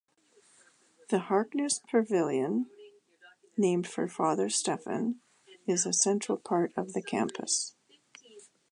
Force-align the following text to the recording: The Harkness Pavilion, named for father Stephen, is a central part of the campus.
The 1.11 1.19
Harkness 1.19 1.77
Pavilion, 1.77 2.71
named 3.55 3.85
for 3.85 4.07
father 4.07 4.49
Stephen, 4.49 5.21
is 5.67 5.85
a 5.85 5.93
central 5.93 6.39
part 6.39 6.73
of 6.75 6.93
the 6.93 7.03
campus. 7.03 7.75